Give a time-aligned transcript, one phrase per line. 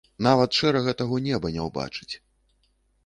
[0.27, 2.11] Нават шэрага таго неба не ўбачыць.